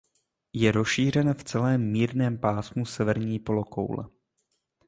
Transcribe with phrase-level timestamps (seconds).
[0.53, 4.09] Je rozšířen v celém mírném pásmu severní polokoule.